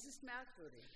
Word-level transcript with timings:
Es 0.00 0.06
ist 0.06 0.22
merkwürdig. 0.22 0.86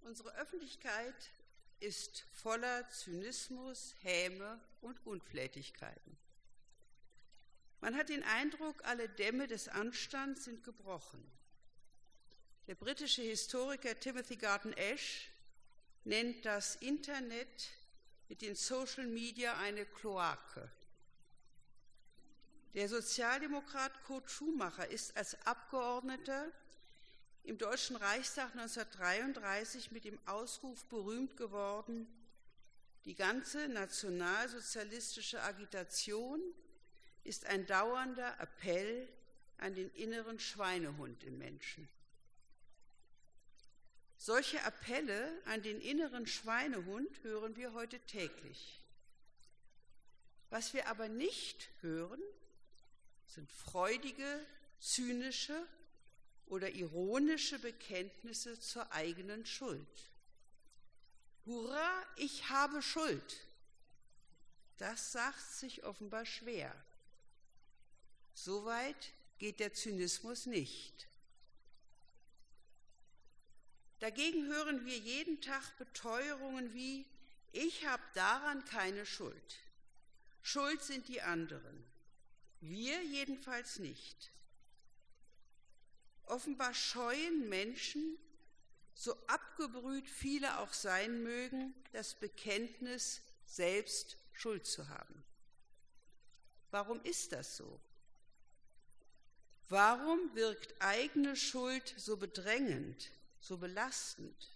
Unsere 0.00 0.34
Öffentlichkeit 0.36 1.30
ist 1.78 2.24
voller 2.32 2.88
Zynismus, 2.88 3.94
Häme 4.00 4.58
und 4.80 5.04
Unflätigkeiten. 5.04 6.16
Man 7.82 7.96
hat 7.96 8.08
den 8.08 8.22
Eindruck, 8.22 8.82
alle 8.86 9.10
Dämme 9.10 9.46
des 9.46 9.68
Anstands 9.68 10.44
sind 10.44 10.64
gebrochen. 10.64 11.22
Der 12.66 12.76
britische 12.76 13.20
Historiker 13.20 14.00
Timothy 14.00 14.36
Garton 14.36 14.72
Ash 14.72 15.28
nennt 16.04 16.46
das 16.46 16.76
Internet 16.76 17.72
mit 18.30 18.40
den 18.40 18.54
Social 18.54 19.06
Media 19.06 19.58
eine 19.58 19.84
Kloake. 19.84 20.72
Der 22.72 22.88
Sozialdemokrat 22.88 24.02
Kurt 24.04 24.30
Schumacher 24.30 24.88
ist 24.88 25.14
als 25.14 25.34
Abgeordneter 25.46 26.50
im 27.46 27.58
Deutschen 27.58 27.94
Reichstag 27.94 28.50
1933 28.56 29.92
mit 29.92 30.04
dem 30.04 30.18
Ausruf 30.26 30.84
berühmt 30.86 31.36
geworden, 31.36 32.08
die 33.04 33.14
ganze 33.14 33.68
nationalsozialistische 33.68 35.40
Agitation 35.40 36.40
ist 37.22 37.46
ein 37.46 37.64
dauernder 37.66 38.38
Appell 38.40 39.08
an 39.58 39.76
den 39.76 39.90
inneren 39.94 40.40
Schweinehund 40.40 41.22
im 41.22 41.38
Menschen. 41.38 41.88
Solche 44.18 44.60
Appelle 44.64 45.30
an 45.44 45.62
den 45.62 45.80
inneren 45.80 46.26
Schweinehund 46.26 47.22
hören 47.22 47.54
wir 47.54 47.74
heute 47.74 48.00
täglich. 48.00 48.80
Was 50.50 50.74
wir 50.74 50.88
aber 50.88 51.08
nicht 51.08 51.68
hören, 51.80 52.20
sind 53.28 53.52
freudige, 53.52 54.44
zynische 54.80 55.64
oder 56.46 56.70
ironische 56.70 57.58
Bekenntnisse 57.58 58.58
zur 58.60 58.90
eigenen 58.92 59.44
Schuld. 59.46 59.86
Hurra, 61.44 62.02
ich 62.16 62.48
habe 62.48 62.82
Schuld. 62.82 63.46
Das 64.78 65.12
sagt 65.12 65.40
sich 65.40 65.84
offenbar 65.84 66.26
schwer. 66.26 66.74
Soweit 68.34 69.12
geht 69.38 69.60
der 69.60 69.72
Zynismus 69.72 70.46
nicht. 70.46 71.08
Dagegen 74.00 74.46
hören 74.46 74.84
wir 74.84 74.98
jeden 74.98 75.40
Tag 75.40 75.78
Beteuerungen 75.78 76.74
wie, 76.74 77.06
ich 77.52 77.86
habe 77.86 78.02
daran 78.14 78.64
keine 78.66 79.06
Schuld. 79.06 79.56
Schuld 80.42 80.82
sind 80.82 81.08
die 81.08 81.22
anderen. 81.22 81.84
Wir 82.60 83.02
jedenfalls 83.02 83.78
nicht. 83.78 84.30
Offenbar 86.26 86.74
scheuen 86.74 87.48
Menschen, 87.48 88.18
so 88.94 89.16
abgebrüht 89.26 90.08
viele 90.08 90.58
auch 90.58 90.72
sein 90.72 91.22
mögen, 91.22 91.74
das 91.92 92.14
Bekenntnis, 92.14 93.20
selbst 93.46 94.16
Schuld 94.32 94.66
zu 94.66 94.88
haben. 94.88 95.22
Warum 96.70 97.00
ist 97.02 97.32
das 97.32 97.56
so? 97.56 97.80
Warum 99.68 100.34
wirkt 100.34 100.74
eigene 100.80 101.36
Schuld 101.36 101.94
so 101.96 102.16
bedrängend, 102.16 103.10
so 103.40 103.58
belastend? 103.58 104.52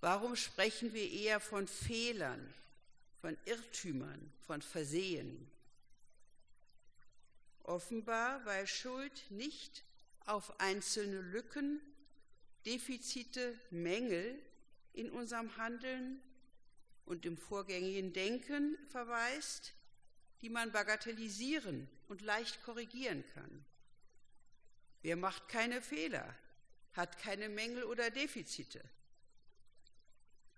Warum 0.00 0.36
sprechen 0.36 0.92
wir 0.92 1.10
eher 1.10 1.40
von 1.40 1.66
Fehlern, 1.66 2.52
von 3.20 3.36
Irrtümern, 3.46 4.32
von 4.46 4.60
Versehen? 4.60 5.50
Offenbar, 7.64 8.44
weil 8.44 8.66
Schuld 8.66 9.24
nicht 9.30 9.84
auf 10.26 10.60
einzelne 10.60 11.20
Lücken, 11.20 11.80
Defizite, 12.66 13.58
Mängel 13.70 14.38
in 14.92 15.10
unserem 15.10 15.56
Handeln 15.56 16.20
und 17.06 17.24
im 17.24 17.38
vorgängigen 17.38 18.12
Denken 18.12 18.78
verweist, 18.88 19.72
die 20.42 20.50
man 20.50 20.72
bagatellisieren 20.72 21.88
und 22.08 22.20
leicht 22.20 22.62
korrigieren 22.64 23.24
kann. 23.34 23.64
Wer 25.00 25.16
macht 25.16 25.48
keine 25.48 25.80
Fehler, 25.80 26.34
hat 26.92 27.18
keine 27.18 27.48
Mängel 27.48 27.84
oder 27.84 28.10
Defizite. 28.10 28.82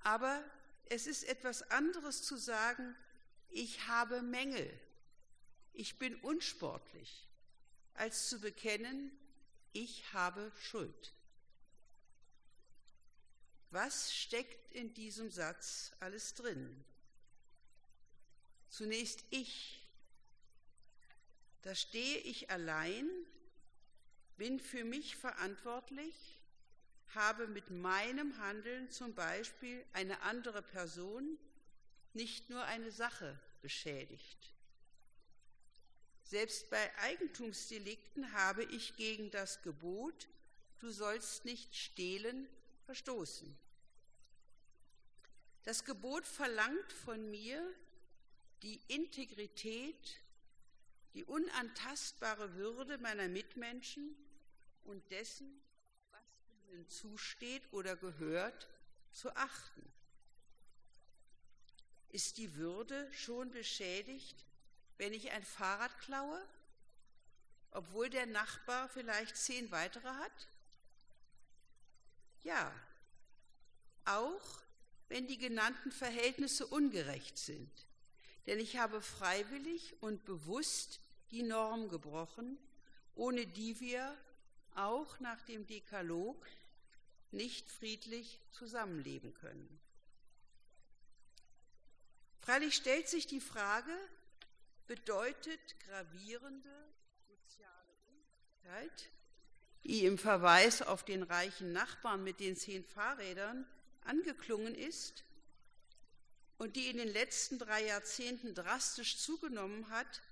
Aber 0.01 0.43
es 0.87 1.07
ist 1.07 1.23
etwas 1.25 1.71
anderes 1.71 2.25
zu 2.25 2.37
sagen, 2.37 2.97
ich 3.49 3.87
habe 3.87 4.23
Mängel 4.23 4.69
ich 5.77 5.99
bin 5.99 6.15
unsportlich, 6.17 7.27
als 7.95 8.29
zu 8.29 8.41
bekennen, 8.41 9.11
ich 9.73 10.13
habe 10.13 10.51
Schuld. 10.59 11.13
Was 13.71 14.15
steckt 14.15 14.73
in 14.73 14.95
diesem 14.95 15.31
Satz 15.31 15.93
alles 16.01 16.35
drin? 16.35 16.85
Zunächst 18.71 19.25
ich. 19.31 19.83
Da 21.63 21.75
stehe 21.75 22.19
ich 22.19 22.51
allein, 22.51 23.09
bin 24.37 24.61
für 24.61 24.85
mich 24.85 25.17
verantwortlich, 25.17 26.15
habe 27.15 27.49
mit 27.49 27.71
meinem 27.71 28.39
Handeln 28.39 28.91
zum 28.91 29.15
Beispiel 29.15 29.85
eine 29.93 30.23
andere 30.23 30.63
Person, 30.63 31.39
nicht 32.15 32.49
nur 32.49 32.65
eine 32.65 32.91
Sache 32.91 33.39
beschädigt. 33.61 34.56
Selbst 36.27 36.71
bei 36.71 36.99
Eigentumsdelikten 36.99 38.33
habe 38.33 38.65
ich 38.65 38.97
gegen 38.97 39.31
das 39.31 39.63
Gebot, 39.63 40.27
du 40.81 40.91
sollst 40.91 41.45
nicht 41.45 41.77
stehlen, 41.77 42.49
verstoßen. 42.85 43.57
Das 45.63 45.85
Gebot 45.85 46.27
verlangt 46.27 46.93
von 47.05 47.31
mir 47.31 47.65
die 48.63 48.81
Integrität, 48.89 50.17
die 51.15 51.23
unantastbare 51.25 52.55
Würde 52.55 52.99
meiner 52.99 53.29
Mitmenschen 53.29 54.17
und 54.83 55.09
dessen, 55.13 55.63
was 56.11 56.25
ihnen 56.49 56.89
zusteht 56.89 57.73
oder 57.73 57.95
gehört, 57.95 58.69
zu 59.13 59.31
achten. 59.37 59.93
Ist 62.09 62.39
die 62.39 62.57
Würde 62.57 63.13
schon 63.13 63.53
beschädigt, 63.53 64.45
wenn 64.99 65.13
ich 65.13 65.31
ein 65.31 65.45
Fahrrad 65.45 65.99
klaue, 66.01 66.43
obwohl 67.71 68.09
der 68.09 68.27
Nachbar 68.27 68.89
vielleicht 68.89 69.37
zehn 69.37 69.71
weitere 69.71 70.09
hat? 70.09 70.49
Ja, 72.43 72.73
auch 74.05 74.63
wenn 75.09 75.27
die 75.27 75.39
genannten 75.39 75.93
Verhältnisse 75.93 76.67
ungerecht 76.67 77.39
sind. 77.39 77.71
Denn 78.47 78.61
ich 78.61 78.77
habe 78.79 79.01
freiwillig 79.01 79.97
und 80.01 80.25
bewusst 80.25 81.01
die 81.31 81.43
Norm 81.43 81.89
gebrochen, 81.89 82.59
ohne 83.15 83.47
die 83.47 83.81
wir 83.81 84.17
auch 84.75 85.19
nach 85.21 85.43
dem 85.43 85.67
Dekalog 85.67 86.47
nicht 87.33 87.71
friedlich 87.71 88.41
zusammenleben 88.53 89.35
können. 89.35 89.81
Freilich 92.41 92.77
stellt 92.77 93.09
sich 93.09 93.27
die 93.27 93.41
Frage, 93.41 93.93
bedeutet 94.87 95.61
gravierende 95.87 96.71
soziale 97.29 97.95
Ungleichheit, 98.09 99.11
die 99.85 100.05
im 100.05 100.19
Verweis 100.19 100.83
auf 100.83 101.05
den 101.05 101.23
reichen 101.23 101.73
Nachbarn 101.73 102.25
mit 102.25 102.41
den 102.41 102.57
zehn 102.57 102.85
Fahrrädern 102.85 103.67
angeklungen 104.05 104.75
ist 104.75 105.25
und 106.59 106.77
die 106.77 106.89
in 106.89 106.97
den 106.97 107.13
letzten 107.13 107.59
drei 107.59 107.85
Jahrzehnten 107.85 108.55
drastisch 108.55 109.19
zugenommen 109.19 109.89
hat, 109.91 110.23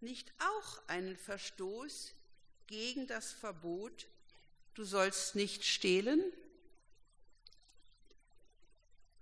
nicht 0.00 0.32
auch 0.38 0.88
einen 0.88 1.16
Verstoß 1.16 2.14
gegen 2.66 3.06
das 3.06 3.32
Verbot, 3.32 4.08
du 4.74 4.84
sollst 4.84 5.34
nicht 5.34 5.64
stehlen? 5.64 6.22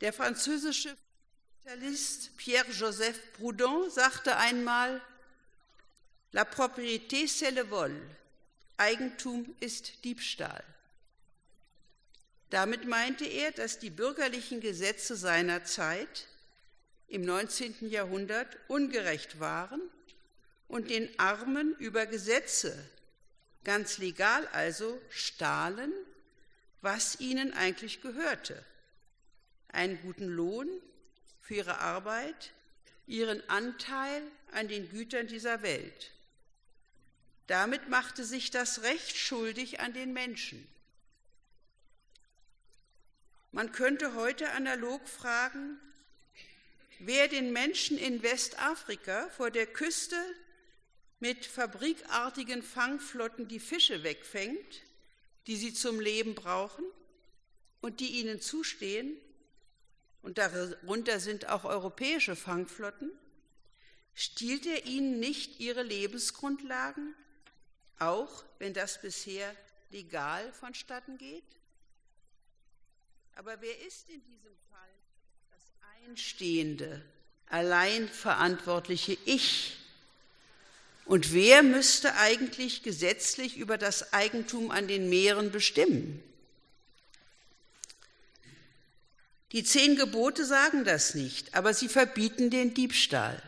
Der 0.00 0.12
französische 0.12 0.96
Sozialist 1.68 2.34
Pierre-Joseph 2.38 3.34
Proudhon 3.34 3.90
sagte 3.90 4.38
einmal, 4.38 5.02
La 6.32 6.46
propriété 6.46 7.26
c'est 7.28 7.50
le 7.50 7.68
vol, 7.68 7.94
Eigentum 8.78 9.44
ist 9.60 10.02
Diebstahl. 10.02 10.64
Damit 12.48 12.86
meinte 12.86 13.26
er, 13.26 13.52
dass 13.52 13.78
die 13.78 13.90
bürgerlichen 13.90 14.62
Gesetze 14.62 15.14
seiner 15.14 15.64
Zeit 15.64 16.28
im 17.06 17.20
19. 17.20 17.90
Jahrhundert 17.90 18.56
ungerecht 18.68 19.38
waren 19.38 19.82
und 20.68 20.88
den 20.88 21.10
Armen 21.18 21.76
über 21.78 22.06
Gesetze, 22.06 22.82
ganz 23.64 23.98
legal 23.98 24.48
also, 24.52 24.98
stahlen, 25.10 25.92
was 26.80 27.20
ihnen 27.20 27.52
eigentlich 27.52 28.00
gehörte. 28.00 28.64
Einen 29.68 30.00
guten 30.00 30.28
Lohn, 30.28 30.70
für 31.48 31.54
ihre 31.54 31.78
Arbeit, 31.78 32.52
ihren 33.06 33.40
Anteil 33.48 34.22
an 34.52 34.68
den 34.68 34.90
Gütern 34.90 35.28
dieser 35.28 35.62
Welt. 35.62 36.12
Damit 37.46 37.88
machte 37.88 38.22
sich 38.22 38.50
das 38.50 38.82
Recht 38.82 39.16
schuldig 39.16 39.80
an 39.80 39.94
den 39.94 40.12
Menschen. 40.12 40.68
Man 43.50 43.72
könnte 43.72 44.14
heute 44.14 44.50
analog 44.50 45.08
fragen, 45.08 45.80
wer 46.98 47.28
den 47.28 47.50
Menschen 47.54 47.96
in 47.96 48.22
Westafrika 48.22 49.30
vor 49.30 49.50
der 49.50 49.66
Küste 49.66 50.22
mit 51.18 51.46
fabrikartigen 51.46 52.62
Fangflotten 52.62 53.48
die 53.48 53.58
Fische 53.58 54.02
wegfängt, 54.02 54.82
die 55.46 55.56
sie 55.56 55.72
zum 55.72 55.98
Leben 55.98 56.34
brauchen 56.34 56.84
und 57.80 58.00
die 58.00 58.20
ihnen 58.20 58.42
zustehen, 58.42 59.16
und 60.22 60.38
darunter 60.38 61.20
sind 61.20 61.48
auch 61.48 61.64
europäische 61.64 62.36
Fangflotten, 62.36 63.10
stiehlt 64.14 64.66
er 64.66 64.86
ihnen 64.86 65.20
nicht 65.20 65.60
ihre 65.60 65.82
Lebensgrundlagen, 65.82 67.14
auch 67.98 68.44
wenn 68.58 68.74
das 68.74 69.00
bisher 69.00 69.54
legal 69.90 70.52
vonstatten 70.52 71.18
geht? 71.18 71.44
Aber 73.36 73.60
wer 73.60 73.86
ist 73.86 74.08
in 74.10 74.22
diesem 74.24 74.56
Fall 74.68 74.90
das 75.52 75.62
einstehende, 76.04 77.04
allein 77.46 78.08
verantwortliche 78.08 79.16
Ich? 79.24 79.76
Und 81.04 81.32
wer 81.32 81.62
müsste 81.62 82.16
eigentlich 82.16 82.82
gesetzlich 82.82 83.56
über 83.56 83.78
das 83.78 84.12
Eigentum 84.12 84.70
an 84.70 84.88
den 84.88 85.08
Meeren 85.08 85.52
bestimmen? 85.52 86.22
Die 89.52 89.64
zehn 89.64 89.96
Gebote 89.96 90.44
sagen 90.44 90.84
das 90.84 91.14
nicht, 91.14 91.54
aber 91.54 91.72
sie 91.72 91.88
verbieten 91.88 92.50
den 92.50 92.74
Diebstahl. 92.74 93.42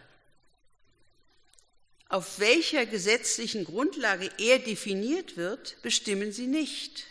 Auf 2.08 2.40
welcher 2.40 2.86
gesetzlichen 2.86 3.64
Grundlage 3.64 4.30
er 4.38 4.58
definiert 4.58 5.36
wird, 5.36 5.80
bestimmen 5.82 6.32
sie 6.32 6.46
nicht. 6.46 7.06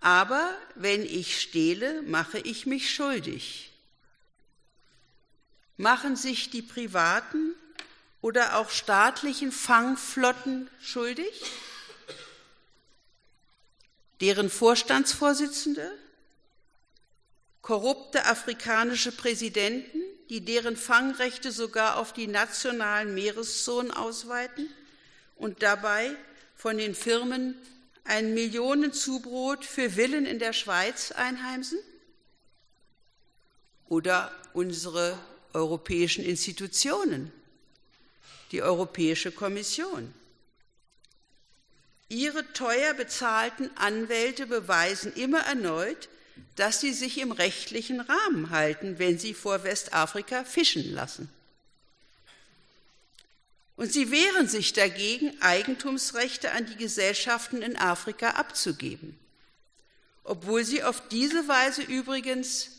Aber 0.00 0.56
wenn 0.76 1.04
ich 1.04 1.40
stehle, 1.40 2.02
mache 2.02 2.38
ich 2.38 2.64
mich 2.64 2.94
schuldig. 2.94 3.72
Machen 5.76 6.16
sich 6.16 6.50
die 6.50 6.62
privaten 6.62 7.54
oder 8.22 8.56
auch 8.56 8.70
staatlichen 8.70 9.52
Fangflotten 9.52 10.70
schuldig? 10.80 11.42
Deren 14.20 14.48
Vorstandsvorsitzende? 14.48 15.92
Korrupte 17.66 18.26
afrikanische 18.26 19.10
Präsidenten, 19.10 20.00
die 20.30 20.44
deren 20.44 20.76
Fangrechte 20.76 21.50
sogar 21.50 21.96
auf 21.96 22.12
die 22.12 22.28
nationalen 22.28 23.12
Meereszonen 23.12 23.90
ausweiten 23.90 24.72
und 25.34 25.64
dabei 25.64 26.14
von 26.54 26.78
den 26.78 26.94
Firmen 26.94 27.56
ein 28.04 28.34
Millionenzubrot 28.34 29.64
für 29.64 29.90
Villen 29.90 30.26
in 30.26 30.38
der 30.38 30.52
Schweiz 30.52 31.10
einheimsen? 31.10 31.80
Oder 33.88 34.30
unsere 34.52 35.18
europäischen 35.52 36.24
Institutionen, 36.24 37.32
die 38.52 38.62
Europäische 38.62 39.32
Kommission? 39.32 40.14
Ihre 42.08 42.52
teuer 42.52 42.94
bezahlten 42.94 43.76
Anwälte 43.76 44.46
beweisen 44.46 45.12
immer 45.14 45.40
erneut, 45.40 46.08
dass 46.56 46.80
sie 46.80 46.92
sich 46.92 47.18
im 47.18 47.32
rechtlichen 47.32 48.00
Rahmen 48.00 48.50
halten, 48.50 48.98
wenn 48.98 49.18
sie 49.18 49.34
vor 49.34 49.64
Westafrika 49.64 50.44
fischen 50.44 50.92
lassen. 50.92 51.28
Und 53.76 53.92
sie 53.92 54.10
wehren 54.10 54.48
sich 54.48 54.72
dagegen, 54.72 55.40
Eigentumsrechte 55.42 56.52
an 56.52 56.64
die 56.64 56.76
Gesellschaften 56.76 57.60
in 57.60 57.76
Afrika 57.76 58.30
abzugeben, 58.30 59.18
obwohl 60.24 60.64
sie 60.64 60.82
auf 60.82 61.06
diese 61.08 61.46
Weise 61.46 61.82
übrigens 61.82 62.70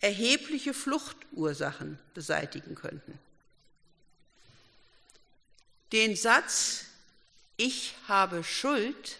erhebliche 0.00 0.72
Fluchtursachen 0.72 1.98
beseitigen 2.14 2.74
könnten. 2.74 3.18
Den 5.92 6.16
Satz 6.16 6.86
Ich 7.56 7.94
habe 8.08 8.42
Schuld 8.42 9.18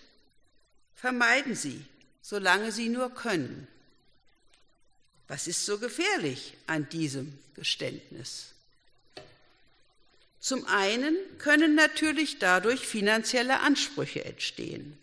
vermeiden 0.97 1.55
sie, 1.55 1.85
solange 2.25 2.73
sie 2.73 2.89
nur 2.89 3.11
können. 3.11 3.69
Was 5.29 5.47
ist 5.47 5.67
so 5.67 5.79
gefährlich 5.79 6.55
an 6.67 6.89
diesem 6.89 7.39
Geständnis? 7.55 8.47
Zum 10.41 10.67
einen 10.67 11.17
können 11.39 11.75
natürlich 11.75 12.39
dadurch 12.39 12.87
finanzielle 12.87 13.61
Ansprüche 13.61 14.25
entstehen. 14.25 14.99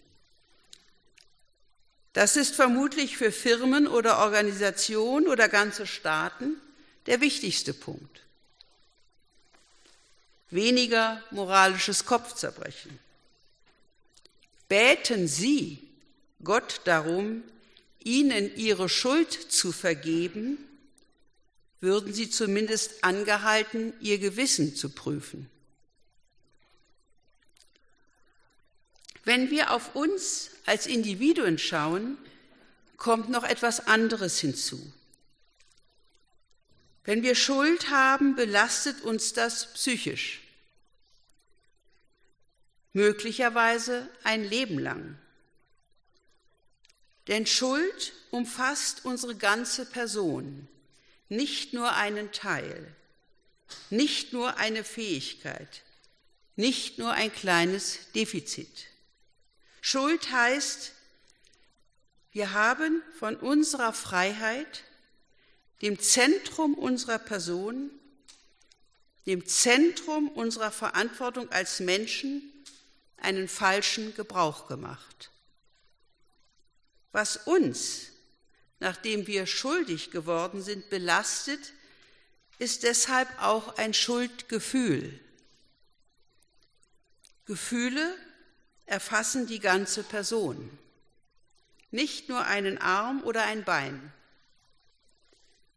Das 2.14 2.36
ist 2.36 2.56
vermutlich 2.56 3.18
für 3.18 3.32
Firmen 3.32 3.88
oder 3.88 4.18
Organisationen 4.18 5.28
oder 5.28 5.48
ganze 5.48 5.86
Staaten 5.86 6.60
der 7.06 7.22
wichtigste 7.22 7.76
Punkt. 7.76 8.22
Weniger 10.50 11.24
moralisches 11.30 12.04
Kopfzerbrechen. 12.04 12.98
Bäten 14.68 15.28
Sie 15.28 15.91
Gott 16.44 16.82
darum, 16.86 17.44
Ihnen 18.04 18.56
Ihre 18.56 18.90
Schuld 18.90 19.32
zu 19.32 19.72
vergeben 19.72 20.58
würden 21.82 22.14
sie 22.14 22.30
zumindest 22.30 23.04
angehalten, 23.04 23.94
ihr 24.00 24.20
Gewissen 24.20 24.76
zu 24.76 24.90
prüfen. 24.90 25.50
Wenn 29.24 29.50
wir 29.50 29.72
auf 29.72 29.96
uns 29.96 30.52
als 30.66 30.86
Individuen 30.86 31.58
schauen, 31.58 32.18
kommt 32.98 33.30
noch 33.30 33.44
etwas 33.44 33.88
anderes 33.88 34.40
hinzu. 34.40 34.94
Wenn 37.04 37.24
wir 37.24 37.34
Schuld 37.34 37.90
haben, 37.90 38.36
belastet 38.36 39.02
uns 39.02 39.34
das 39.34 39.74
psychisch, 39.74 40.42
möglicherweise 42.94 44.08
ein 44.24 44.44
Leben 44.44 44.78
lang. 44.78 45.18
Denn 47.28 47.46
Schuld 47.46 48.14
umfasst 48.32 49.06
unsere 49.06 49.36
ganze 49.36 49.86
Person 49.86 50.68
nicht 51.30 51.74
nur 51.74 51.96
einen 51.96 52.32
Teil, 52.32 52.94
nicht 53.90 54.34
nur 54.34 54.58
eine 54.58 54.84
Fähigkeit, 54.84 55.84
nicht 56.56 56.98
nur 56.98 57.12
ein 57.14 57.34
kleines 57.34 58.12
Defizit. 58.14 58.88
Schuld 59.80 60.32
heißt, 60.32 60.92
wir 62.32 62.54
haben 62.54 63.02
von 63.18 63.36
unserer 63.36 63.94
Freiheit, 63.94 64.84
dem 65.82 66.00
Zentrum 66.00 66.76
unserer 66.76 67.20
Person, 67.20 67.90
dem 69.26 69.46
Zentrum 69.46 70.28
unserer 70.30 70.72
Verantwortung 70.72 71.52
als 71.52 71.80
Menschen 71.80 72.42
einen 73.18 73.48
falschen 73.48 74.16
Gebrauch 74.16 74.68
gemacht. 74.68 75.32
Was 77.12 77.38
uns 77.38 78.12
nachdem 78.82 79.28
wir 79.28 79.46
schuldig 79.46 80.12
geworden 80.12 80.62
sind, 80.62 80.90
belastet, 80.90 81.72
ist 82.58 82.84
deshalb 82.84 83.30
auch 83.40 83.78
ein 83.78 83.94
Schuldgefühl. 83.94 85.20
Gefühle 87.46 88.16
erfassen 88.88 89.46
die 89.46 89.60
ganze 89.60 90.04
Person, 90.04 90.78
nicht 91.92 92.28
nur 92.28 92.46
einen 92.46 92.80
Arm 92.80 93.24
oder 93.24 93.44
ein 93.44 93.64
Bein. 93.64 94.12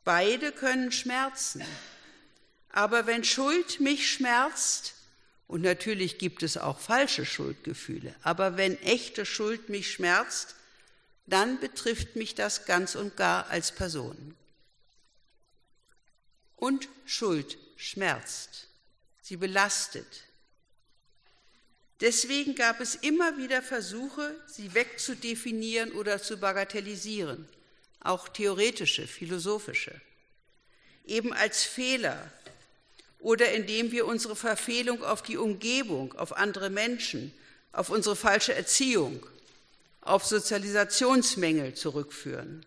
Beide 0.03 0.51
können 0.51 0.91
schmerzen, 0.91 1.63
aber 2.71 3.07
wenn 3.07 3.23
Schuld 3.23 3.81
mich 3.81 4.11
schmerzt, 4.11 4.95
und 5.47 5.61
natürlich 5.61 6.17
gibt 6.17 6.43
es 6.43 6.57
auch 6.57 6.79
falsche 6.79 7.27
Schuldgefühle, 7.27 8.15
aber 8.23 8.57
wenn 8.57 8.81
echte 8.81 9.27
Schuld 9.27 9.69
mich 9.69 9.93
schmerzt, 9.93 10.55
dann 11.27 11.59
betrifft 11.61 12.17
mich 12.17 12.35
das 12.35 12.67
ganz 12.67 12.95
und 12.95 13.17
gar 13.17 13.49
als 13.49 13.73
Person. 13.73 14.37
Und 16.57 16.89
Schuld 17.07 17.57
schmerzt, 17.77 18.69
sie 19.23 19.37
belastet. 19.37 20.25
Deswegen 22.01 22.55
gab 22.55 22.81
es 22.81 22.95
immer 22.97 23.39
wieder 23.39 23.63
Versuche, 23.63 24.35
sie 24.47 24.75
wegzudefinieren 24.75 25.93
oder 25.93 26.21
zu 26.21 26.37
bagatellisieren, 26.37 27.49
auch 28.01 28.29
theoretische, 28.29 29.07
philosophische, 29.07 30.01
eben 31.07 31.33
als 31.33 31.65
Fehler 31.65 32.31
oder 33.19 33.53
indem 33.53 33.91
wir 33.93 34.07
unsere 34.07 34.37
Verfehlung 34.37 35.03
auf 35.03 35.23
die 35.23 35.39
Umgebung, 35.39 36.13
auf 36.19 36.37
andere 36.37 36.69
Menschen, 36.69 37.33
auf 37.73 37.89
unsere 37.89 38.17
falsche 38.17 38.55
Erziehung 38.55 39.25
auf 40.05 40.25
Sozialisationsmängel 40.25 41.75
zurückführen. 41.75 42.65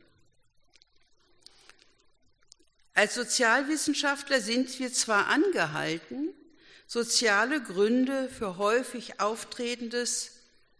Als 2.94 3.14
Sozialwissenschaftler 3.14 4.42
sind 4.42 4.80
wir 4.80 4.92
zwar 4.92 5.28
angehalten, 5.28 6.30
soziale 6.88 7.62
Gründe 7.62 8.28
für 8.28 8.58
häufig 8.58 9.20
auftretendes 9.20 10.32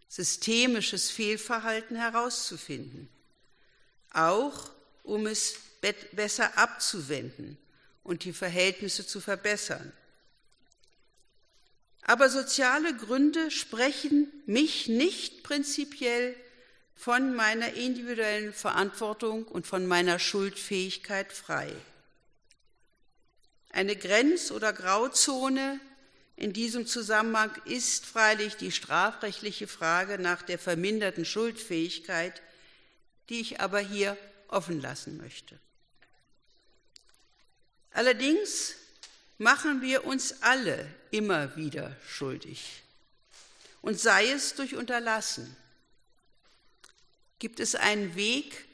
systemisches 0.08 1.10
Fehlverhalten 1.10 1.96
herauszufinden, 1.96 3.08
auch 4.10 4.70
um 5.04 5.26
es 5.26 5.54
besser 6.12 6.58
abzuwenden 6.58 7.56
und 8.02 8.24
die 8.24 8.32
Verhältnisse 8.32 9.06
zu 9.06 9.20
verbessern. 9.20 9.92
Aber 12.02 12.30
soziale 12.30 12.96
Gründe 12.96 13.50
sprechen 13.50 14.32
mich 14.46 14.88
nicht 14.88 15.44
prinzipiell 15.44 16.34
von 16.98 17.32
meiner 17.32 17.74
individuellen 17.74 18.52
Verantwortung 18.52 19.46
und 19.46 19.68
von 19.68 19.86
meiner 19.86 20.18
Schuldfähigkeit 20.18 21.32
frei. 21.32 21.72
Eine 23.70 23.94
Grenz- 23.94 24.50
oder 24.50 24.72
Grauzone 24.72 25.78
in 26.34 26.52
diesem 26.52 26.88
Zusammenhang 26.88 27.52
ist 27.66 28.04
freilich 28.04 28.56
die 28.56 28.72
strafrechtliche 28.72 29.68
Frage 29.68 30.18
nach 30.18 30.42
der 30.42 30.58
verminderten 30.58 31.24
Schuldfähigkeit, 31.24 32.42
die 33.28 33.40
ich 33.40 33.60
aber 33.60 33.78
hier 33.78 34.16
offen 34.48 34.82
lassen 34.82 35.18
möchte. 35.18 35.56
Allerdings 37.92 38.74
machen 39.38 39.82
wir 39.82 40.04
uns 40.04 40.42
alle 40.42 40.84
immer 41.12 41.54
wieder 41.54 41.96
schuldig. 42.08 42.82
Und 43.82 44.00
sei 44.00 44.32
es 44.32 44.56
durch 44.56 44.74
Unterlassen. 44.74 45.56
Gibt 47.38 47.60
es 47.60 47.74
einen 47.74 48.14
Weg, 48.14 48.66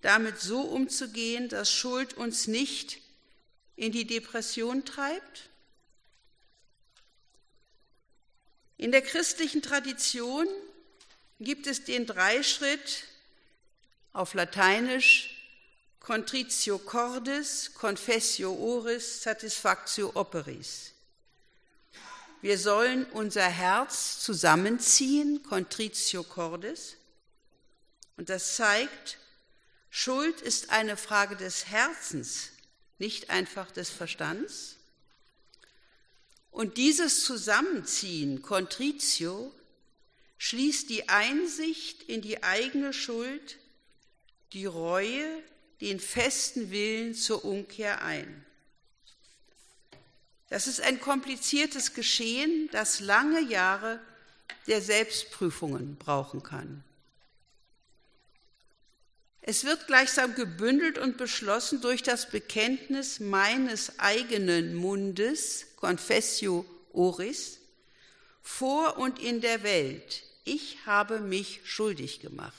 damit 0.00 0.40
so 0.40 0.60
umzugehen, 0.60 1.48
dass 1.48 1.72
Schuld 1.72 2.14
uns 2.14 2.46
nicht 2.46 2.98
in 3.76 3.92
die 3.92 4.06
Depression 4.06 4.84
treibt? 4.84 5.48
In 8.76 8.90
der 8.90 9.02
christlichen 9.02 9.62
Tradition 9.62 10.46
gibt 11.40 11.66
es 11.66 11.84
den 11.84 12.06
Dreischritt 12.06 13.04
auf 14.12 14.34
Lateinisch 14.34 15.38
Contritio 16.02 16.78
cordis, 16.78 17.70
confessio 17.74 18.52
oris, 18.52 19.22
satisfactio 19.22 20.10
operis. 20.14 20.90
Wir 22.40 22.58
sollen 22.58 23.06
unser 23.12 23.46
Herz 23.46 24.18
zusammenziehen, 24.18 25.44
Contritio 25.44 26.24
cordis. 26.24 26.96
Und 28.16 28.28
das 28.28 28.56
zeigt, 28.56 29.18
Schuld 29.90 30.40
ist 30.40 30.70
eine 30.70 30.96
Frage 30.96 31.36
des 31.36 31.66
Herzens, 31.66 32.50
nicht 32.98 33.30
einfach 33.30 33.70
des 33.70 33.90
Verstands. 33.90 34.76
Und 36.50 36.76
dieses 36.76 37.24
Zusammenziehen, 37.24 38.42
Contritio, 38.42 39.52
schließt 40.38 40.90
die 40.90 41.08
Einsicht 41.08 42.02
in 42.04 42.20
die 42.20 42.42
eigene 42.42 42.92
Schuld, 42.92 43.58
die 44.52 44.66
Reue, 44.66 45.42
den 45.80 46.00
festen 46.00 46.70
Willen 46.70 47.14
zur 47.14 47.44
Umkehr 47.44 48.02
ein. 48.02 48.44
Das 50.48 50.66
ist 50.66 50.80
ein 50.80 51.00
kompliziertes 51.00 51.94
Geschehen, 51.94 52.68
das 52.72 53.00
lange 53.00 53.40
Jahre 53.40 54.00
der 54.66 54.82
Selbstprüfungen 54.82 55.96
brauchen 55.96 56.42
kann. 56.42 56.84
Es 59.44 59.64
wird 59.64 59.88
gleichsam 59.88 60.36
gebündelt 60.36 60.98
und 60.98 61.16
beschlossen 61.16 61.80
durch 61.80 62.04
das 62.04 62.30
Bekenntnis 62.30 63.18
meines 63.18 63.98
eigenen 63.98 64.74
Mundes, 64.76 65.66
Confessio 65.76 66.64
Oris, 66.92 67.58
vor 68.40 68.98
und 68.98 69.18
in 69.18 69.40
der 69.40 69.64
Welt. 69.64 70.22
Ich 70.44 70.86
habe 70.86 71.18
mich 71.18 71.60
schuldig 71.64 72.20
gemacht. 72.20 72.54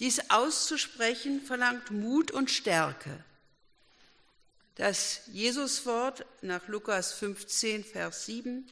Dies 0.00 0.30
auszusprechen 0.30 1.42
verlangt 1.42 1.92
Mut 1.92 2.32
und 2.32 2.50
Stärke. 2.50 3.22
Das 4.74 5.20
Jesuswort 5.32 6.24
nach 6.42 6.66
Lukas 6.66 7.12
15, 7.12 7.84
Vers 7.84 8.26
7 8.26 8.66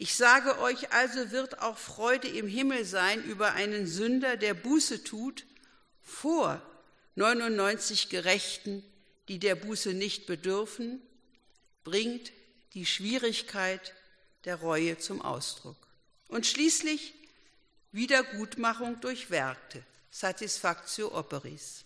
ich 0.00 0.14
sage 0.14 0.60
euch 0.60 0.92
also, 0.92 1.32
wird 1.32 1.58
auch 1.58 1.76
Freude 1.76 2.28
im 2.28 2.46
Himmel 2.46 2.84
sein 2.84 3.20
über 3.24 3.54
einen 3.54 3.88
Sünder, 3.88 4.36
der 4.36 4.54
Buße 4.54 5.02
tut, 5.02 5.44
vor 6.02 6.62
99 7.16 8.08
Gerechten, 8.08 8.84
die 9.26 9.40
der 9.40 9.56
Buße 9.56 9.94
nicht 9.94 10.26
bedürfen, 10.26 11.02
bringt 11.82 12.30
die 12.74 12.86
Schwierigkeit 12.86 13.92
der 14.44 14.54
Reue 14.54 14.98
zum 14.98 15.20
Ausdruck. 15.20 15.76
Und 16.28 16.46
schließlich 16.46 17.14
Wiedergutmachung 17.90 19.00
durch 19.00 19.30
Werke, 19.30 19.82
Satisfactio 20.12 21.12
operis. 21.12 21.84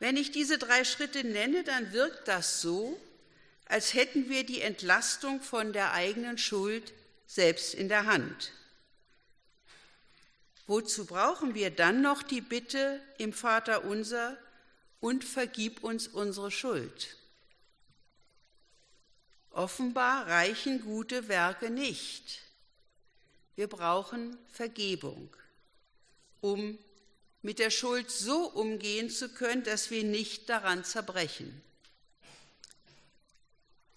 Wenn 0.00 0.16
ich 0.16 0.32
diese 0.32 0.58
drei 0.58 0.82
Schritte 0.82 1.22
nenne, 1.22 1.62
dann 1.62 1.92
wirkt 1.92 2.26
das 2.26 2.60
so, 2.60 3.00
als 3.70 3.94
hätten 3.94 4.28
wir 4.28 4.44
die 4.44 4.62
Entlastung 4.62 5.40
von 5.40 5.72
der 5.72 5.92
eigenen 5.92 6.38
Schuld 6.38 6.92
selbst 7.28 7.72
in 7.72 7.88
der 7.88 8.06
Hand. 8.06 8.50
Wozu 10.66 11.06
brauchen 11.06 11.54
wir 11.54 11.70
dann 11.70 12.02
noch 12.02 12.24
die 12.24 12.40
Bitte 12.40 13.00
im 13.18 13.32
Vater 13.32 13.84
unser 13.84 14.36
und 14.98 15.22
vergib 15.22 15.84
uns 15.84 16.08
unsere 16.08 16.50
Schuld? 16.50 17.16
Offenbar 19.52 20.26
reichen 20.26 20.82
gute 20.82 21.28
Werke 21.28 21.70
nicht. 21.70 22.40
Wir 23.54 23.68
brauchen 23.68 24.36
Vergebung, 24.52 25.30
um 26.40 26.76
mit 27.40 27.60
der 27.60 27.70
Schuld 27.70 28.10
so 28.10 28.46
umgehen 28.46 29.10
zu 29.10 29.28
können, 29.28 29.62
dass 29.62 29.92
wir 29.92 30.02
nicht 30.02 30.48
daran 30.48 30.82
zerbrechen. 30.82 31.62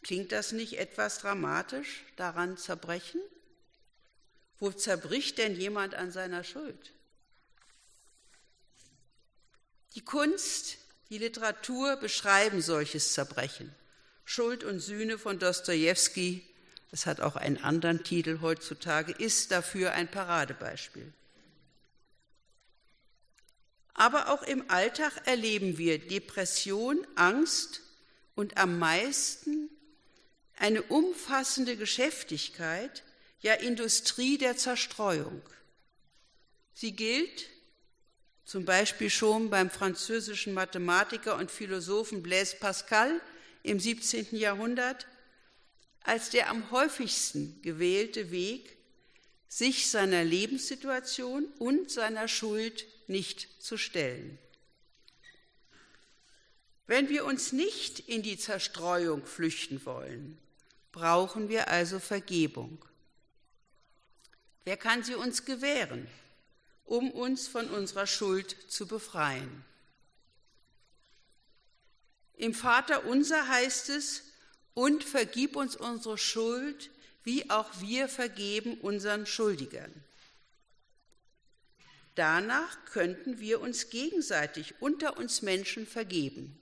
Klingt 0.03 0.33
das 0.33 0.51
nicht 0.51 0.77
etwas 0.77 1.19
dramatisch, 1.19 2.03
daran 2.17 2.57
zerbrechen? 2.57 3.21
Wo 4.59 4.71
zerbricht 4.71 5.37
denn 5.37 5.55
jemand 5.55 5.95
an 5.95 6.11
seiner 6.11 6.43
Schuld? 6.43 6.91
Die 9.95 10.03
Kunst, 10.03 10.77
die 11.09 11.17
Literatur 11.17 11.95
beschreiben 11.95 12.61
solches 12.61 13.13
Zerbrechen. 13.13 13.73
Schuld 14.25 14.63
und 14.63 14.79
Sühne 14.79 15.17
von 15.17 15.39
Dostoevsky, 15.39 16.45
das 16.91 17.05
hat 17.05 17.21
auch 17.21 17.35
einen 17.35 17.57
anderen 17.57 18.03
Titel 18.03 18.39
heutzutage, 18.41 19.13
ist 19.13 19.51
dafür 19.51 19.93
ein 19.93 20.09
Paradebeispiel. 20.09 21.13
Aber 23.93 24.29
auch 24.29 24.43
im 24.43 24.69
Alltag 24.69 25.27
erleben 25.27 25.77
wir 25.77 25.99
Depression, 25.99 27.05
Angst 27.15 27.81
und 28.35 28.57
am 28.57 28.79
meisten 28.79 29.69
eine 30.63 30.81
umfassende 30.81 31.75
Geschäftigkeit, 31.75 33.03
ja 33.41 33.53
Industrie 33.53 34.37
der 34.37 34.55
Zerstreuung. 34.55 35.41
Sie 36.73 36.93
gilt 36.93 37.49
zum 38.45 38.63
Beispiel 38.63 39.09
schon 39.09 39.49
beim 39.49 39.69
französischen 39.69 40.53
Mathematiker 40.53 41.35
und 41.35 41.51
Philosophen 41.51 42.23
Blaise 42.23 42.55
Pascal 42.55 43.19
im 43.63 43.77
17. 43.77 44.37
Jahrhundert 44.37 45.05
als 45.99 46.29
der 46.29 46.49
am 46.49 46.71
häufigsten 46.71 47.61
gewählte 47.61 48.31
Weg, 48.31 48.77
sich 49.49 49.89
seiner 49.89 50.23
Lebenssituation 50.23 51.45
und 51.59 51.91
seiner 51.91 52.29
Schuld 52.29 52.85
nicht 53.07 53.61
zu 53.61 53.77
stellen. 53.77 54.37
Wenn 56.87 57.09
wir 57.09 57.25
uns 57.25 57.51
nicht 57.51 57.99
in 58.07 58.21
die 58.21 58.37
Zerstreuung 58.37 59.25
flüchten 59.25 59.85
wollen, 59.85 60.37
brauchen 60.93 61.49
wir 61.49 61.67
also 61.67 61.99
Vergebung. 61.99 62.77
Wer 64.63 64.77
kann 64.77 65.03
sie 65.03 65.15
uns 65.15 65.43
gewähren, 65.43 66.07
um 66.85 67.11
uns 67.11 67.49
von 67.49 67.69
unserer 67.69 68.07
Schuld 68.07 68.55
zu 68.69 68.87
befreien? 68.87 69.65
Im 72.35 72.53
Vater 72.53 73.05
unser 73.05 73.49
heißt 73.49 73.89
es, 73.89 74.23
und 74.73 75.03
vergib 75.03 75.55
uns 75.55 75.75
unsere 75.75 76.17
Schuld, 76.17 76.89
wie 77.23 77.49
auch 77.49 77.69
wir 77.79 78.07
vergeben 78.07 78.79
unseren 78.79 79.25
Schuldigern. 79.25 79.93
Danach 82.15 82.85
könnten 82.85 83.39
wir 83.39 83.61
uns 83.61 83.89
gegenseitig 83.89 84.75
unter 84.79 85.17
uns 85.17 85.41
Menschen 85.41 85.85
vergeben. 85.85 86.59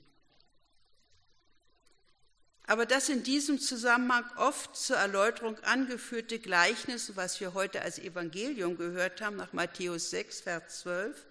Aber 2.68 2.86
das 2.86 3.10
in 3.10 3.24
diesem 3.24 3.60
Zusammenhang 3.60 4.26
oft 4.38 4.76
zur 4.76 4.98
Erläuterung 4.98 5.58
angeführte 5.60 6.40
Gleichnis, 6.40 7.16
was 7.16 7.40
wir 7.40 7.54
heute 7.54 7.82
als 7.82 8.00
Evangelium 8.00 8.78
gehört 8.78 9.22
haben, 9.22 9.36
nach 9.38 9.52
Matthäus 9.52 10.10
6, 10.12 10.42
Vers 10.42 10.80
12, 10.82 11.26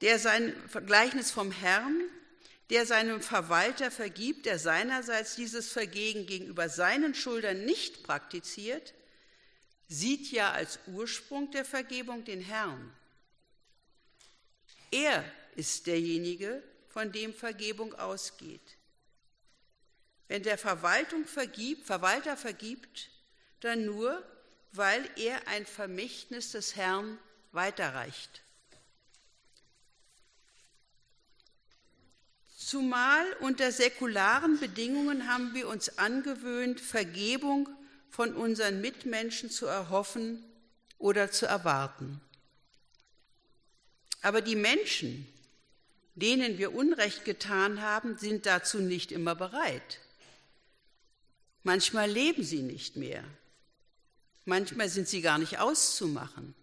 der 0.00 0.18
sein 0.18 0.54
Gleichnis 0.86 1.30
vom 1.30 1.52
Herrn, 1.52 2.00
der 2.70 2.86
seinem 2.86 3.20
Verwalter 3.20 3.90
vergibt, 3.90 4.46
der 4.46 4.58
seinerseits 4.58 5.34
dieses 5.34 5.72
Vergehen 5.72 6.26
gegenüber 6.26 6.68
seinen 6.68 7.14
Schuldern 7.14 7.64
nicht 7.64 8.04
praktiziert, 8.04 8.94
sieht 9.88 10.30
ja 10.30 10.52
als 10.52 10.78
Ursprung 10.86 11.50
der 11.50 11.64
Vergebung 11.64 12.24
den 12.24 12.40
Herrn. 12.40 12.92
Er 14.92 15.24
ist 15.56 15.86
derjenige, 15.88 16.62
von 16.88 17.12
dem 17.12 17.34
Vergebung 17.34 17.94
ausgeht. 17.94 18.60
Wenn 20.30 20.44
der 20.44 20.58
Verwaltung 20.58 21.24
vergibt, 21.24 21.88
Verwalter 21.88 22.36
vergibt, 22.36 23.10
dann 23.58 23.84
nur, 23.84 24.22
weil 24.70 25.04
er 25.16 25.48
ein 25.48 25.66
Vermächtnis 25.66 26.52
des 26.52 26.76
Herrn 26.76 27.18
weiterreicht. 27.50 28.40
Zumal 32.56 33.26
unter 33.40 33.72
säkularen 33.72 34.60
Bedingungen 34.60 35.26
haben 35.26 35.52
wir 35.52 35.66
uns 35.66 35.98
angewöhnt, 35.98 36.80
Vergebung 36.80 37.68
von 38.08 38.36
unseren 38.36 38.80
Mitmenschen 38.80 39.50
zu 39.50 39.66
erhoffen 39.66 40.44
oder 40.98 41.32
zu 41.32 41.46
erwarten. 41.46 42.20
Aber 44.22 44.42
die 44.42 44.54
Menschen, 44.54 45.26
denen 46.14 46.56
wir 46.56 46.72
Unrecht 46.72 47.24
getan 47.24 47.80
haben, 47.80 48.16
sind 48.16 48.46
dazu 48.46 48.78
nicht 48.78 49.10
immer 49.10 49.34
bereit. 49.34 49.98
Manchmal 51.62 52.10
leben 52.10 52.42
sie 52.42 52.62
nicht 52.62 52.96
mehr. 52.96 53.24
Manchmal 54.44 54.88
sind 54.88 55.08
sie 55.08 55.20
gar 55.20 55.38
nicht 55.38 55.58
auszumachen. 55.58 56.54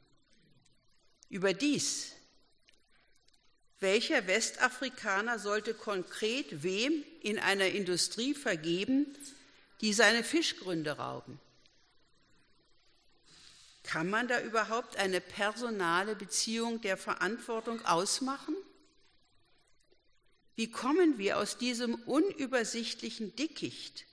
Überdies 1.30 2.18
welcher 3.80 4.26
Westafrikaner 4.26 5.38
sollte 5.38 5.76
konkret 5.76 6.64
wem 6.64 7.04
in 7.22 7.38
einer 7.38 7.68
Industrie 7.68 8.34
vergeben, 8.34 9.06
die 9.82 9.94
seine 9.94 10.24
Fischgründe 10.24 10.98
rauben? 10.98 11.40
Kann 13.84 14.10
man 14.10 14.28
da 14.28 14.42
überhaupt 14.42 14.98
eine 14.98 15.22
personale 15.22 16.16
Beziehung 16.16 16.82
der 16.82 16.98
Verantwortung 16.98 17.86
ausmachen? 17.86 18.56
Wie 20.56 20.72
kommen 20.72 21.20
wir 21.20 21.38
aus 21.38 21.60
diesem 21.60 21.94
unübersichtlichen 21.94 23.36
Dickicht, 23.36 24.06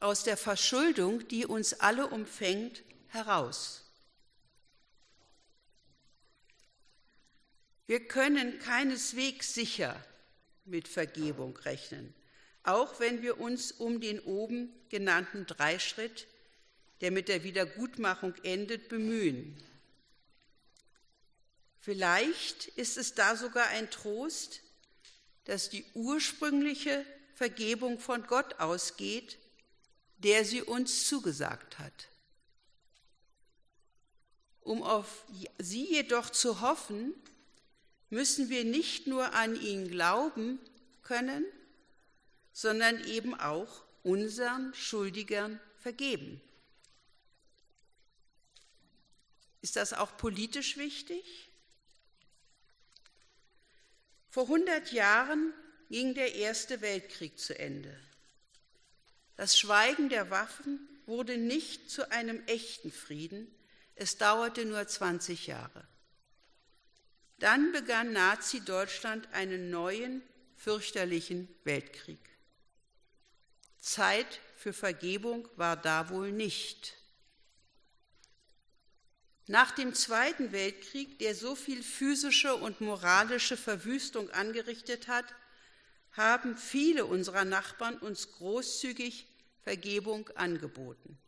aus 0.00 0.24
der 0.24 0.36
Verschuldung, 0.36 1.26
die 1.28 1.46
uns 1.46 1.74
alle 1.80 2.08
umfängt, 2.08 2.82
heraus? 3.08 3.82
Wir 7.86 8.06
können 8.06 8.58
keineswegs 8.58 9.54
sicher 9.54 9.94
mit 10.64 10.88
Vergebung 10.88 11.56
rechnen, 11.58 12.12
auch 12.64 12.98
wenn 12.98 13.22
wir 13.22 13.38
uns 13.38 13.70
um 13.70 14.00
den 14.00 14.18
oben 14.20 14.72
genannten 14.88 15.46
Dreischritt, 15.46 16.26
der 17.00 17.12
mit 17.12 17.28
der 17.28 17.44
Wiedergutmachung 17.44 18.34
endet, 18.42 18.88
bemühen. 18.88 19.56
Vielleicht 21.78 22.66
ist 22.66 22.96
es 22.96 23.14
da 23.14 23.36
sogar 23.36 23.68
ein 23.68 23.88
Trost, 23.90 24.62
dass 25.44 25.70
die 25.70 25.84
ursprüngliche 25.94 27.04
Vergebung 27.34 28.00
von 28.00 28.26
Gott 28.26 28.58
ausgeht, 28.58 29.38
der 30.18 30.44
sie 30.44 30.62
uns 30.62 31.06
zugesagt 31.06 31.78
hat. 31.78 32.08
Um 34.60 34.82
auf 34.82 35.24
sie 35.58 35.84
jedoch 35.84 36.30
zu 36.30 36.60
hoffen, 36.60 37.14
müssen 38.10 38.48
wir 38.48 38.64
nicht 38.64 39.06
nur 39.06 39.32
an 39.34 39.60
ihn 39.60 39.88
glauben 39.88 40.58
können, 41.02 41.44
sondern 42.52 43.04
eben 43.04 43.34
auch 43.34 43.84
unseren 44.02 44.74
Schuldigern 44.74 45.60
vergeben. 45.78 46.40
Ist 49.60 49.76
das 49.76 49.92
auch 49.92 50.16
politisch 50.16 50.76
wichtig? 50.76 51.50
Vor 54.30 54.44
100 54.44 54.92
Jahren 54.92 55.52
ging 55.90 56.14
der 56.14 56.34
Erste 56.34 56.80
Weltkrieg 56.80 57.38
zu 57.38 57.58
Ende. 57.58 57.98
Das 59.36 59.58
Schweigen 59.58 60.08
der 60.08 60.30
Waffen 60.30 60.80
wurde 61.06 61.36
nicht 61.36 61.90
zu 61.90 62.10
einem 62.10 62.42
echten 62.46 62.90
Frieden, 62.90 63.46
es 63.94 64.18
dauerte 64.18 64.64
nur 64.64 64.86
20 64.86 65.46
Jahre. 65.46 65.86
Dann 67.38 67.72
begann 67.72 68.12
Nazi-Deutschland 68.12 69.28
einen 69.32 69.70
neuen, 69.70 70.22
fürchterlichen 70.56 71.48
Weltkrieg. 71.64 72.18
Zeit 73.78 74.40
für 74.56 74.72
Vergebung 74.72 75.48
war 75.56 75.76
da 75.76 76.08
wohl 76.08 76.32
nicht. 76.32 76.94
Nach 79.48 79.70
dem 79.70 79.94
Zweiten 79.94 80.50
Weltkrieg, 80.50 81.18
der 81.20 81.34
so 81.34 81.54
viel 81.54 81.82
physische 81.82 82.56
und 82.56 82.80
moralische 82.80 83.56
Verwüstung 83.56 84.30
angerichtet 84.30 85.06
hat, 85.06 85.26
haben 86.16 86.56
viele 86.56 87.04
unserer 87.04 87.44
Nachbarn 87.44 87.98
uns 87.98 88.32
großzügig 88.32 89.26
Vergebung 89.62 90.28
angeboten. 90.30 91.18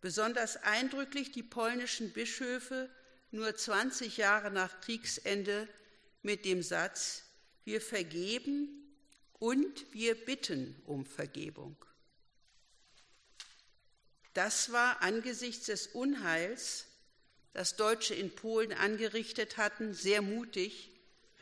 Besonders 0.00 0.56
eindrücklich 0.56 1.32
die 1.32 1.42
polnischen 1.42 2.12
Bischöfe 2.12 2.90
nur 3.30 3.56
20 3.56 4.18
Jahre 4.18 4.50
nach 4.50 4.80
Kriegsende 4.80 5.66
mit 6.22 6.44
dem 6.44 6.62
Satz, 6.62 7.22
wir 7.64 7.80
vergeben 7.80 8.68
und 9.38 9.92
wir 9.92 10.14
bitten 10.14 10.80
um 10.84 11.06
Vergebung. 11.06 11.76
Das 14.34 14.72
war 14.72 15.00
angesichts 15.00 15.66
des 15.66 15.86
Unheils, 15.86 16.86
das 17.52 17.76
Deutsche 17.76 18.14
in 18.14 18.34
Polen 18.34 18.72
angerichtet 18.72 19.56
hatten, 19.56 19.94
sehr 19.94 20.20
mutig 20.22 20.93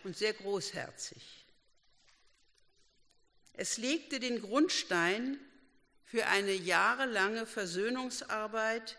und 0.05 0.17
sehr 0.17 0.33
großherzig. 0.33 1.23
Es 3.55 3.77
legte 3.77 4.19
den 4.19 4.41
Grundstein 4.41 5.39
für 6.05 6.27
eine 6.27 6.53
jahrelange 6.53 7.47
Versöhnungsarbeit 7.47 8.99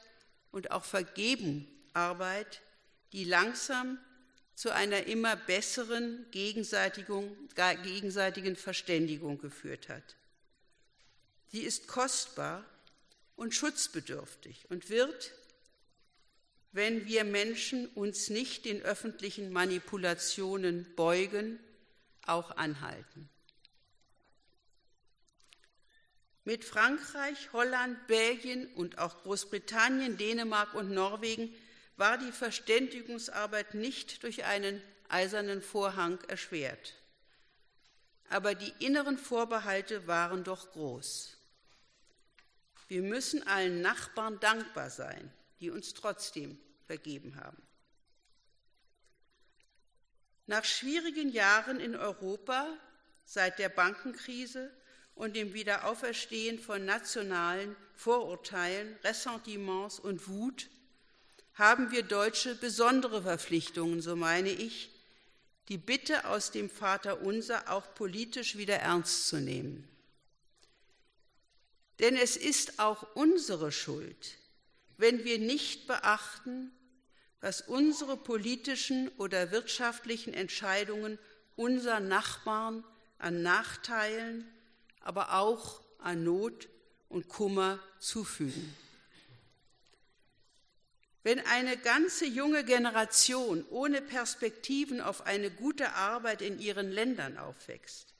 und 0.51 0.71
auch 0.71 0.85
Vergebenarbeit 0.85 2.61
die 3.13 3.23
langsam 3.23 3.99
zu 4.55 4.71
einer 4.71 5.05
immer 5.05 5.35
besseren 5.35 6.25
gegenseitigen 6.31 8.55
Verständigung 8.55 9.39
geführt 9.39 9.89
hat. 9.89 10.15
Sie 11.51 11.61
ist 11.61 11.87
kostbar 11.87 12.65
und 13.35 13.53
schutzbedürftig 13.53 14.65
und 14.69 14.89
wird, 14.89 15.31
wenn 16.73 17.05
wir 17.05 17.23
Menschen 17.23 17.87
uns 17.89 18.29
nicht 18.29 18.65
den 18.65 18.81
öffentlichen 18.81 19.53
Manipulationen 19.53 20.93
beugen, 20.95 21.59
auch 22.25 22.57
anhalten. 22.57 23.29
Mit 26.45 26.65
Frankreich, 26.65 27.53
Holland, 27.53 28.07
Belgien 28.07 28.67
und 28.73 28.97
auch 28.97 29.21
Großbritannien, 29.23 30.17
Dänemark 30.17 30.73
und 30.73 30.91
Norwegen 30.91 31.53
war 31.95 32.17
die 32.17 32.31
Verständigungsarbeit 32.31 33.75
nicht 33.75 34.23
durch 34.23 34.43
einen 34.43 34.81
eisernen 35.09 35.61
Vorhang 35.61 36.19
erschwert. 36.27 36.95
Aber 38.29 38.55
die 38.55 38.73
inneren 38.79 39.17
Vorbehalte 39.17 40.07
waren 40.07 40.43
doch 40.43 40.71
groß. 40.71 41.37
Wir 42.87 43.03
müssen 43.03 43.45
allen 43.47 43.81
Nachbarn 43.81 44.39
dankbar 44.39 44.89
sein, 44.89 45.31
die 45.63 45.71
uns 45.71 45.93
trotzdem 45.93 46.59
vergeben 46.85 47.37
haben. 47.37 47.61
Nach 50.45 50.65
schwierigen 50.65 51.31
Jahren 51.31 51.79
in 51.79 51.95
Europa 51.95 52.67
seit 53.23 53.59
der 53.59 53.69
Bankenkrise 53.69 54.69
und 55.15 55.37
dem 55.37 55.53
Wiederauferstehen 55.53 56.59
von 56.59 56.83
nationalen 56.83 57.77
Vorurteilen, 57.95 58.97
Ressentiments 59.05 59.99
und 59.99 60.27
Wut 60.27 60.69
haben 61.53 61.91
wir 61.91 62.03
Deutsche 62.03 62.55
besondere 62.55 63.21
Verpflichtungen, 63.21 64.01
so 64.01 64.17
meine 64.17 64.49
ich, 64.49 64.89
die 65.69 65.77
Bitte 65.77 66.27
aus 66.27 66.51
dem 66.51 66.69
Vater 66.69 67.21
unser 67.21 67.71
auch 67.71 67.95
politisch 67.95 68.57
wieder 68.57 68.75
ernst 68.79 69.29
zu 69.29 69.37
nehmen. 69.37 69.87
Denn 71.99 72.17
es 72.17 72.35
ist 72.35 72.79
auch 72.79 73.15
unsere 73.15 73.71
Schuld, 73.71 74.35
wenn 74.97 75.23
wir 75.23 75.39
nicht 75.39 75.87
beachten, 75.87 76.71
was 77.41 77.61
unsere 77.61 78.15
politischen 78.15 79.09
oder 79.17 79.51
wirtschaftlichen 79.51 80.33
Entscheidungen 80.33 81.19
unseren 81.55 82.07
Nachbarn 82.07 82.83
an 83.17 83.41
Nachteilen, 83.41 84.47
aber 85.01 85.33
auch 85.33 85.81
an 85.99 86.23
Not 86.23 86.69
und 87.09 87.27
Kummer 87.27 87.79
zufügen. 87.99 88.75
Wenn 91.23 91.39
eine 91.39 91.77
ganze 91.77 92.25
junge 92.25 92.65
Generation 92.65 93.65
ohne 93.69 94.01
Perspektiven 94.01 94.99
auf 94.99 95.25
eine 95.25 95.49
gute 95.49 95.93
Arbeit 95.93 96.41
in 96.41 96.59
ihren 96.59 96.91
Ländern 96.91 97.37
aufwächst 97.37 98.12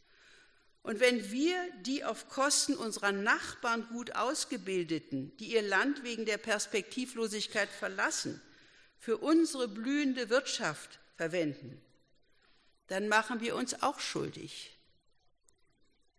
und 0.84 1.00
wenn 1.00 1.32
wir 1.32 1.56
die 1.82 2.04
auf 2.04 2.28
Kosten 2.28 2.76
unserer 2.76 3.14
Nachbarn 3.14 3.88
gut 3.88 4.16
ausgebildeten, 4.16 5.36
die 5.38 5.54
ihr 5.54 5.62
Land 5.62 6.04
wegen 6.04 6.26
der 6.26 6.38
Perspektivlosigkeit 6.38 7.70
verlassen, 7.70 8.42
für 9.00 9.18
unsere 9.18 9.68
blühende 9.68 10.30
Wirtschaft 10.30 11.00
verwenden, 11.16 11.82
dann 12.88 13.08
machen 13.08 13.40
wir 13.40 13.56
uns 13.56 13.82
auch 13.82 14.00
schuldig. 14.00 14.78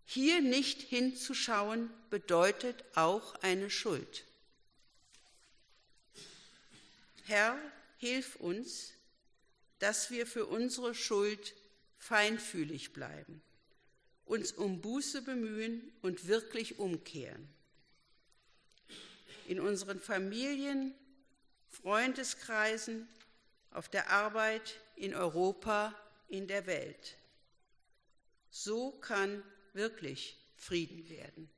Hier 0.07 0.41
nicht 0.41 0.81
hinzuschauen 0.83 1.91
bedeutet 2.11 2.85
auch 2.95 3.35
eine 3.37 3.71
Schuld. 3.71 4.25
Herr, 7.25 7.59
hilf 7.99 8.37
uns, 8.37 8.93
dass 9.79 10.11
wir 10.11 10.27
für 10.27 10.47
unsere 10.47 10.95
Schuld 10.95 11.55
feinfühlig 11.99 12.93
bleiben, 12.93 13.43
uns 14.25 14.53
um 14.53 14.81
Buße 14.81 15.23
bemühen 15.23 15.93
und 16.03 16.27
wirklich 16.27 16.79
umkehren. 16.79 17.49
In 19.47 19.61
unseren 19.61 20.01
Familien, 20.01 20.95
Freundeskreisen, 21.69 23.09
auf 23.71 23.89
der 23.89 24.11
Arbeit, 24.11 24.81
in 24.97 25.15
Europa, 25.15 25.95
in 26.29 26.47
der 26.47 26.67
Welt. 26.67 27.19
So 28.51 28.93
kann 28.93 29.43
wirklich 29.73 30.39
Frieden 30.57 31.09
werden. 31.09 31.51